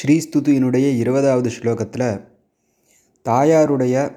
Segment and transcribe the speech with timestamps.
[0.00, 2.24] ஸ்ரீஸ்துதியினுடைய இருபதாவது ஸ்லோகத்தில்
[3.24, 4.16] தாயாருடைய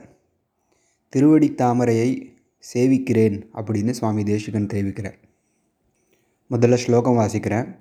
[1.10, 2.38] திருவடி தாமரையை
[2.74, 5.18] சேவிக்கிறேன் அப்படின்னு சுவாமி தேசிகன் தெரிவிக்கிறார்.
[6.52, 7.76] முதல்ல ஸ்லோகம் வாசிக்கிறேன்.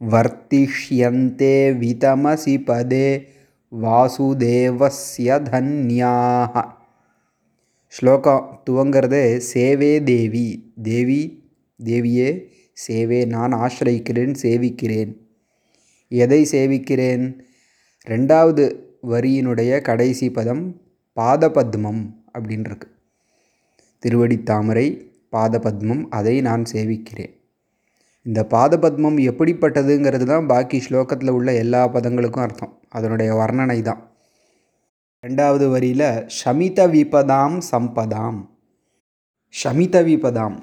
[0.00, 3.08] वर्तिष्यन्ते वितमसि पदे
[3.72, 6.54] வாசுதேவஸ்ய தன்யாः
[7.92, 10.46] ஸ்லோகம் துவங்கிறது சேவே தேவி
[10.88, 11.20] தேவி
[11.80, 12.30] தேவியே
[12.76, 15.12] சேவே நான் ஆசிரியிக்கிறேன் சேவிக்கிறேன்
[16.13, 17.39] எதை சேவிக்கிறேன்?
[18.05, 20.81] ரெண்டாவது வரியினுடைய கடைசி பதம்
[21.15, 22.01] பாதபத்மம்
[22.33, 22.87] அப்படின்ருக்கு.
[23.99, 27.33] திருவடி தாமரை பாதபத்மம் அதை நான் சேவிக்கிறேன்.
[28.23, 32.79] இந்த பாதபத்மம் எப்படிப்பட்டதுங்கிறது தான் பாக்கி ஸ்லோகத்தில் உள்ள எல்லா பதங்களுக்கும் அர்த்தம்.
[32.89, 34.11] அதனுடைய வர்ணனை தான்.
[35.21, 38.39] ரெண்டாவது வரியில் ஷமித விபதாம் சம்பதாம்.
[39.63, 40.57] ஷமித விபதாம்.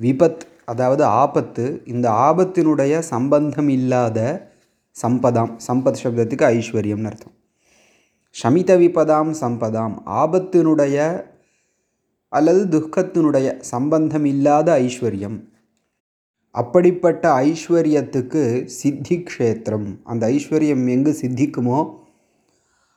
[0.00, 4.18] விபத் அதாவது ஆபத்து இந்த ஆபத்தினுடைய சம்பந்தம் இல்லாத
[4.96, 7.34] சம்பதாம் சம்பத் சப்தத்துக்கு ஐஸ்வர்யம்னு அர்த்தம்.
[8.36, 10.96] ஷமித விபதாம் சம்பதாம் ஆபத்தினுடைய
[12.32, 15.38] அல்லது துக்கத்தினுடைய சம்பந்தம் இல்லாத ஐஸ்வர்யம்.
[16.54, 21.80] அப்படிப்பட்ட ஐஸ்வர்யத்துக்கு சித்தி க்ஷேத்திரம் அந்த ஐஸ்வர்யம் எங்கு சித்திக்குமோ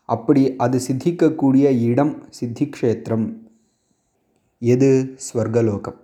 [0.09, 3.27] அப்படி அது சித்திக்கக்கூடிய இடம் சித்தி க்ஷேத்திரம்
[4.61, 4.91] எது?
[5.27, 5.99] ஸ்வர்கலோகம்.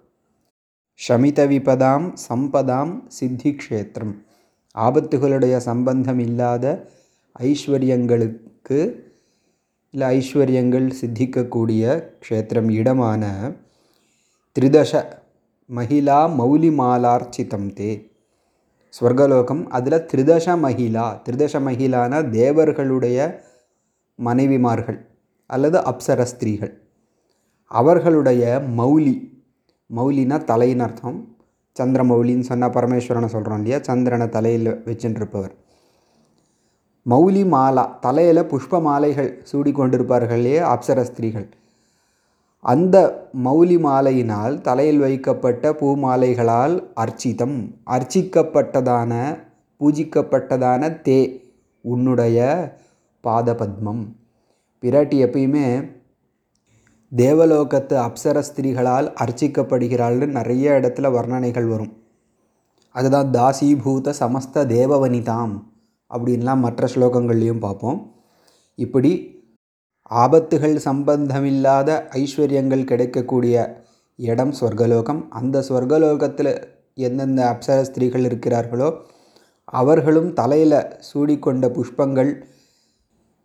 [0.99, 4.13] ஷமித விபதாம் சம்பதாம் சித்தி க்ஷேத்திரம்
[4.75, 6.65] ஆபத்துகளுடைய சம்பந்தம் இல்லாத
[7.39, 8.79] ஐஸ்வர்யங்களுக்கு
[9.93, 11.83] இல்லை ஐஸ்வர்யங்கள் சித்திக்கக்கூடிய
[12.19, 13.23] க்ஷேத்திரம் இடமான
[14.55, 14.91] திரிதச
[15.69, 17.91] மகிழா மௌலிமாலார்ச்சிதம் தே.
[18.93, 23.17] ஸ்வர்கலோகம் அதில் திரிதச மகிழா திரிதச மகிழான தேவர்களுடைய
[24.19, 24.99] மனைவிமார்கள்
[25.49, 26.73] அல்லது அப்சர ஸ்திரீகள்
[27.71, 28.43] அவர்களுடைய
[28.77, 29.15] மௌலி
[29.89, 31.19] மௌலினா தலைன்னு அர்த்தம்.
[31.79, 33.77] சந்திரமௌலின்னு சொன்னால் பரமேஸ்வரனை சொல்கிறோம் இல்லையா?
[33.81, 35.53] சந்திரனை தலையில் வச்சுருப்பவர்
[37.09, 40.63] மௌலி மாலா தலையில் புஷ்ப மாலைகள் சூடி கொண்டிருப்பார்கள் இல்லையா?
[40.73, 41.47] அப்சர ஸ்திரீகள்.
[42.59, 42.97] அந்த
[43.43, 47.57] மௌலி மாலையினால் தலையில் வைக்கப்பட்ட பூ மாலைகளால் அர்ச்சிதம்.
[47.95, 49.13] அர்ச்சிக்கப்பட்டதான
[49.79, 51.19] பூஜிக்கப்பட்டதான தே
[51.81, 52.39] உன்னுடைய
[53.23, 54.03] பாதபத்மம்.
[54.81, 55.67] பிராட்டி எப்பயுமே
[57.11, 61.93] தேவலோகத்து அப்சர ஸ்திரீகளால் அர்ச்சிக்கப்படுகிறாள்னு நிறைய இடத்துல வர்ணனைகள் வரும்.
[62.95, 65.53] அதுதான் தாசீபூத சமஸ்த தேவவனிதாம்
[66.11, 67.99] அப்படின்லாம் மற்ற ஸ்லோகங்கள்லேயும் பார்ப்போம்.
[68.75, 69.11] இப்படி
[70.11, 73.55] ஆபத்துகள் சம்பந்தமில்லாத ஐஸ்வர்யங்கள் கிடைக்கக்கூடிய
[74.19, 75.21] இடம் ஸ்வர்கலோகம்.
[75.29, 76.53] அந்த ஸ்வர்கலோகத்தில்
[77.07, 78.89] எந்தெந்த அப்சர ஸ்திரீகள் இருக்கிறார்களோ
[79.63, 80.79] அவர்களும் தலையில்
[81.09, 82.31] சூடிக்கொண்ட புஷ்பங்கள்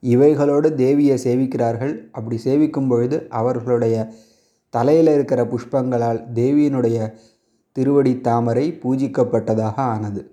[0.02, 2.10] இவைகளோடு தேவியை சேவிக்கிறார்கள்.
[2.12, 4.12] அப்படி சேவிக்கும் பொழுது அவர்களுடைய
[4.70, 7.14] தலையில் இருக்கிற புஷ்பங்களால் தேவியினுடைய
[7.72, 10.30] திருவடி தாமரை பூஜிக்கப்பட்டதாக ஆனது.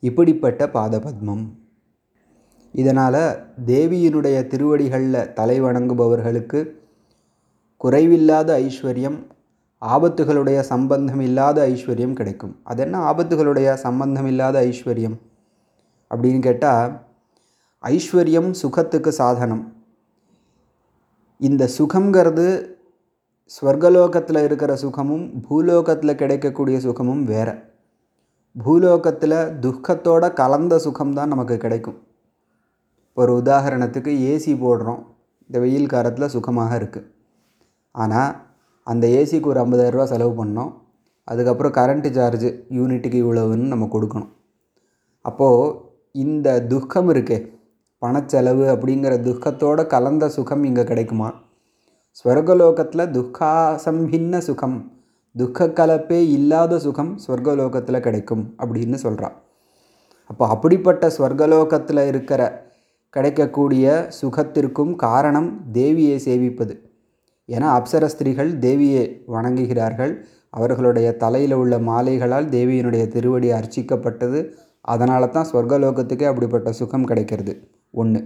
[0.00, 1.44] இப்படிப்பட்ட பாதபத்மம்.
[2.72, 6.76] இதனால் தேவியினுடைய திருவடிகளில் தலை வணங்குபவர்களுக்கு
[7.76, 9.18] குறைவில்லாத ஐஸ்வர்யம்
[9.82, 12.56] ஆபத்துகளுடைய சம்பந்தம் இல்லாத ஐஸ்வர்யம் கிடைக்கும்.
[12.62, 15.16] அது என்ன ஆபத்துகளுடைய சம்பந்தம் இல்லாத ஐஸ்வர்யம்
[16.10, 17.05] அப்படின்னு கேட்டால்
[17.92, 19.64] ஐஸ்வர்யம் சுகத்துக்கு சாதனம்.
[21.40, 22.46] இந்த சுகங்கிறது
[23.56, 27.54] ஸ்வர்கலோகத்தில் இருக்கிற சுகமும் பூலோகத்தில் கிடைக்கக்கூடிய சுகமும் வேறு.
[28.56, 31.98] பூலோகத்தில் துக்கத்தோட கலந்த சுகம்தான் நமக்கு கிடைக்கும்.
[33.12, 35.02] ஒரு உதாரணத்துக்கு ஏசி போடுறோம்.
[35.46, 37.08] இந்த வெயில் காலத்தில் சுகமாக இருக்குது
[37.90, 38.32] ஆனால்
[38.82, 40.72] அந்த ஏசிக்கு ஒரு ஐம்பதாயிரரூபா செலவு பண்ணோம்.
[41.24, 42.48] அதுக்கப்புறம் கரண்ட்டு சார்ஜு
[42.78, 44.32] யூனிட்டுக்கு இவ்வளவுன்னு நம்ம கொடுக்கணும்.
[45.20, 45.74] அப்போது
[46.12, 47.38] இந்த துக்கம் இருக்கே.
[48.02, 51.28] பணச்செலவு அப்படிங்கிற துக்கத்தோடு கலந்த சுகம் இங்கே கிடைக்குமா?
[52.18, 54.76] ஸ்வர்கலோகத்தில் துக்காசம்பின்ன சுகம்
[55.34, 59.36] துக்க கலப்பே இல்லாத சுகம் ஸ்வர்கலோகத்தில் கிடைக்கும் அப்படின்னு சொல்கிறான்
[60.26, 62.42] அப்போ அப்படிப்பட்ட ஸ்வர்கலோகத்தில் இருக்கிற
[63.10, 66.74] கிடைக்கக்கூடிய சுகத்திற்கும் காரணம் தேவியை சேவிப்பது.
[67.48, 70.12] ஏன்னா அப்சர ஸ்திரீகள் தேவியை வணங்குகிறார்கள்.
[70.50, 74.40] அவர்களுடைய தலையில் உள்ள மாலைகளால் தேவியினுடைய திருவடி அர்ச்சிக்கப்பட்டது.
[74.80, 77.54] அதனால தான் ஸ்வர்கலோகத்துக்கே அப்படிப்பட்ட சுகம் கிடைக்கிறது.
[77.96, 78.20] ஒன்று.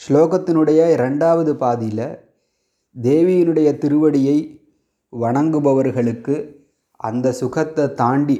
[0.00, 2.08] ஸ்லோகத்தினுடைய ரெண்டாவது பாதியில்
[2.96, 4.38] தேவியினுடைய திருவடியை
[5.12, 6.36] வணங்குபவர்களுக்கு
[7.00, 8.36] அந்த சுகத்தை தாண்டி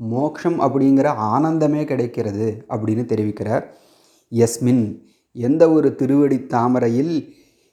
[0.00, 3.64] மோக்ஷம் அப்படிங்கிற ஆனந்தமே கிடைக்கிறது அப்படின்னு தெரிவிக்கிறார்.
[4.32, 4.84] எஸ்மின்
[5.36, 7.14] எந்த ஒரு திருவடி தாமரையில்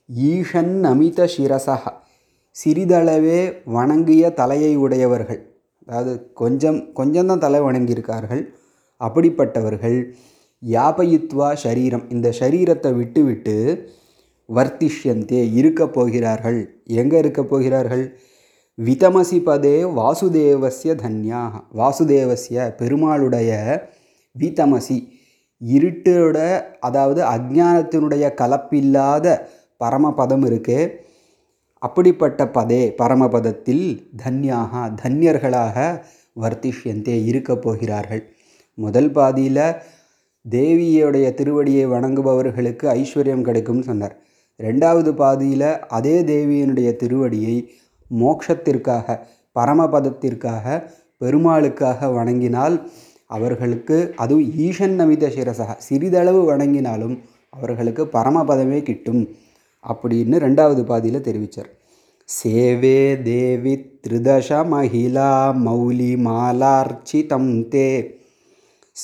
[0.10, 1.94] ஈஷன் அமித சிரசக
[2.56, 3.40] சிறிதளவே
[3.78, 5.42] வணங்கிய தலையை உடையவர்கள்
[5.88, 8.44] அதாவது கொஞ்சம் கொஞ்சம்தான் தலை வணங்கியிருக்கார்கள்
[9.02, 9.98] அப்படிப்பட்டவர்கள்
[10.64, 12.12] யாபயித்வா ஷரீரம்.
[12.12, 13.56] இந்த ஷரீரத்தை விட்டுவிட்டு
[14.50, 16.84] வர்த்திஷ்யந்தே இருக்க போகிறார்கள்.
[16.86, 18.20] எங்கே இருக்க போகிறார்கள்?
[18.78, 23.52] விதமசி பதே வாசுதேவசிய தன்யாக வாசுதேவசிய பெருமாளுடைய
[24.36, 24.98] விதமசி.
[25.62, 26.38] இருட்டோட
[26.80, 29.26] அதாவது அஜானத்தினுடைய கலப்பில்லாத
[29.78, 30.80] பரமபதம் இருக்கு.
[31.82, 33.86] அப்படிப்பட்ட பதே பரமபதத்தில்
[34.24, 35.78] தன்யாக தன்யர்களாக
[36.42, 38.24] வர்த்திஷ்யந்தே இருக்க போகிறார்கள்.
[38.78, 39.64] முதல் பாதியில்
[40.46, 44.16] தேவியோடைய திருவடியை வணங்குபவர்களுக்கு ஐஸ்வர்யம் கிடைக்கும்னு சொன்னார்.
[44.60, 47.56] ரெண்டாவது பாதியில் அதே தேவியினுடைய திருவடியை
[48.12, 49.18] மோக்ஷத்திற்காக
[49.56, 50.66] பரமபதத்திற்காக
[51.22, 52.76] பெருமாளுக்காக வணங்கினால்
[53.28, 57.16] அவர்களுக்கு அதுவும் ஈஷன் நமித சிரசக சிறிதளவு வணங்கினாலும்
[57.50, 59.22] அவர்களுக்கு பரமபதமே கிட்டும்
[59.84, 61.70] அப்படின்னு ரெண்டாவது பாதியில் தெரிவித்தார்
[62.30, 65.32] சேவே தேவி திருதச மகிழா
[65.66, 67.88] மௌலி மாலார்ச்சிதம் தே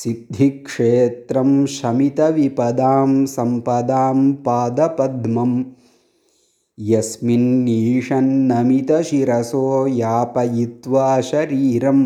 [0.02, 4.18] सिद्धिक्षेत्रं शमितविपदां सम्पदां
[4.48, 5.54] पादपद्मं
[6.90, 12.02] यस्मिन्नीशन्नमितशिरसो यापयित्वा शरीरं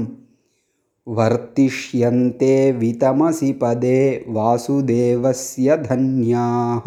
[1.17, 3.99] वर्तिष्यन्ते वितमसि पदे
[4.37, 6.85] वासुदेवस्य धन्याः